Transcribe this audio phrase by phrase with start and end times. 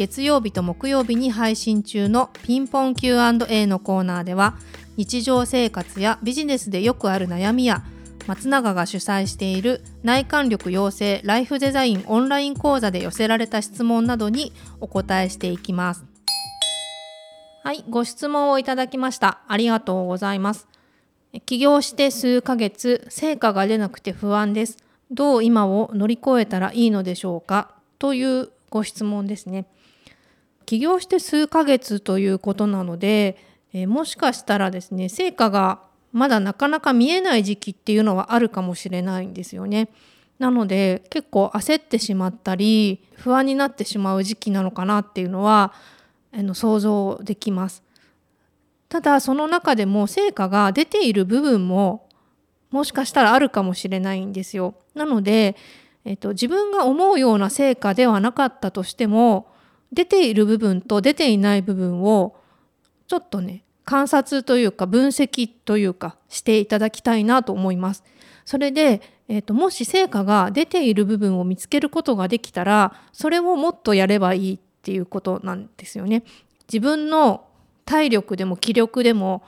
[0.00, 4.56] 月曜日と木曜日に配信中のピンポン Q&A のコーナーでは
[4.96, 7.84] 日常生活やビジネスでよくある悩みや
[8.26, 16.02] 松永が主催している内観力養成ライフデザインオンライン講座で寄せられた質問などにお答えしていきます。
[17.62, 19.42] はい、ご質問をいただきました。
[19.48, 20.66] ありがとうございます。
[21.44, 24.78] 起業して数ヶ月、成果が出なくて不安です。
[25.10, 27.74] どう今を乗り越えたらいいのでしょうか？
[27.98, 29.66] というご質問ですね。
[30.70, 33.36] 起業して数ヶ月ということなので、
[33.72, 35.80] えー、もしかしたらですね成果が
[36.12, 39.88] まだなかなか見えない時期っていうのはあるかもしれないんですよね。
[40.38, 45.72] なので結構焦ってしまったり不安になってしまう時期なのかなっていうのは
[46.32, 47.82] あの想像できます。
[48.88, 52.08] ただその中でも成果が出ている部分も
[52.70, 54.76] もしかしたらあるかもしれないんですよ。
[54.94, 55.56] なので、
[56.04, 59.50] えっと、自分が思うような成果ではなかったとしても
[59.92, 62.36] 出ている部分と出ていない部分を
[63.06, 68.04] ちょっとね観察というか分析というかしていただきたいなと思います。
[68.44, 76.24] それで、えーと、もし成果が出ている部分を見つけることができたらそれをもっとやればいいっていうことなんですよね。
[76.66, 77.44] 自分の
[77.84, 79.42] 体力でも気力でも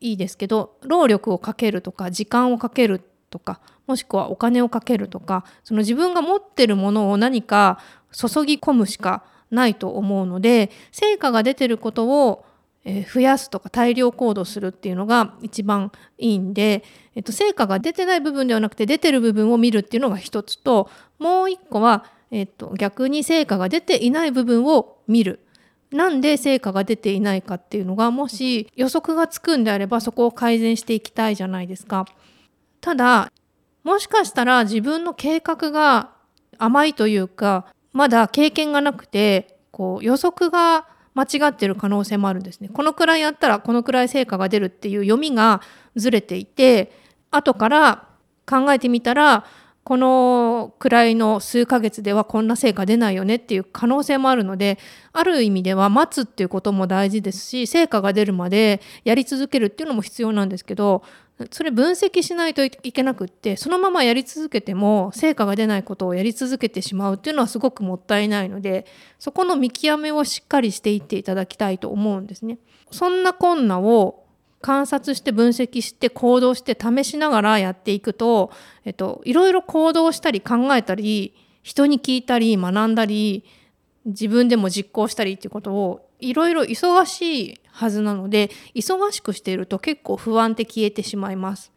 [0.00, 7.78] いいですけど労力をかけるとか時間をかけるとかもしくはお金をかけるとかその自分が持ってるものを何か
[8.12, 12.44] 注ぎ込むしかないと思うので成果が出てることを
[12.84, 16.82] 増やすとか大量行動するっていうのが一番いいんで、
[17.14, 25.40] えっと、成果が出てない部分ではなくて出てる部分を見るっていうのが一つともう一個は、えっと、逆に成果が出ていない部分を見る。
[25.90, 32.06] なんで成果が出ていないかっていうのがもし予測がつくんであればそこを改善していきたいじゃないですか。
[32.80, 33.32] ただ
[33.82, 36.12] もしかしたら自分の計画が
[36.58, 42.68] 甘いというかまだ経験がなくてこう予測が間違ってる可能性もあるんですね。
[42.68, 45.60] このくらいやったらこのくらい成果が出るっていう読みが
[45.96, 46.92] ずれていて
[47.30, 48.08] 後から
[48.46, 49.44] 考えてみたら
[49.82, 54.78] このくらいの数ヶ月ではこんな成果出ないよねっていう可能性もあるので
[55.12, 61.02] ある意味では待つっていうことも大事ですし成果が出るまでやり続けるっていうのも必要なんですけど
[61.50, 68.84] それ分析しないといけなくってそのままやり続けても成果が出ないことをやり続けてしまうっていうのはすごくもったいないので
[69.18, 72.58] そこの見極めをしっかりしていっていただきたいと思うんですね。
[72.90, 74.19] そんな困難を
[74.60, 78.50] 観察して分析して行動して試しながらやっていくと、
[78.84, 83.44] えっと、いろいろ行動したり考えたり人に聞いたり学んだり
[84.04, 91.72] 自分でも実行したりっていうことをいろいろ忙しいはずなので忙しくしていると結構不安って消えてしまいます。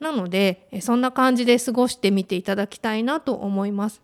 [0.00, 4.02] なのでそんな感じで過ごしてみていただきたいなと思います。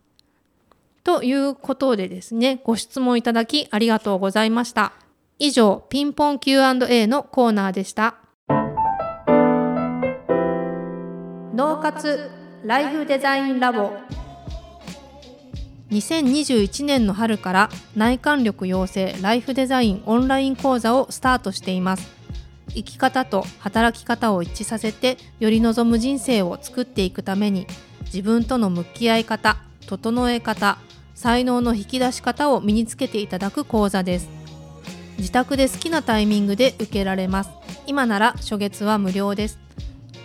[1.02, 5.05] ということでですねご質問いただきありがとうございました。
[5.38, 8.16] 以上ピンポン Q&A のコーナーでした。
[11.54, 12.30] 脳活
[12.64, 13.92] ライフデザインラボ。
[15.90, 22.10] 2021年の春から内観力養成ライフデザインオンライン講座をスタートしています。
[22.68, 27.66] 生き方と働き方を一致させてより望む人生を作っていくために
[28.04, 30.78] 自分との向き合い方整え方
[31.14, 34.45] 才能の引き出し方を身につけていただく講座です
[35.18, 37.50] 自宅で好きなタイミングで受けられます。
[37.86, 39.58] 今なら初月は無料です。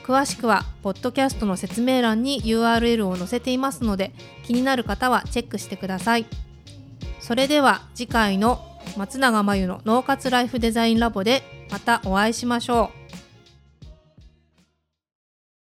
[0.03, 4.11] 詳しくはポッドキャストの説明欄に URL を載せていますので
[4.43, 6.25] 気になる方はチェックしてください。
[7.19, 8.65] それでは次回の
[8.97, 13.00] 松永真由の脳活ライフデザインラボでまたお会いしましょう。